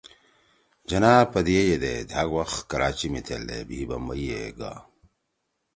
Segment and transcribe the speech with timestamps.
[0.89, 4.73] جناح پَدیئے یدے دھأک وخ کراچی می تھیلدے بھی بمبئی ئےگا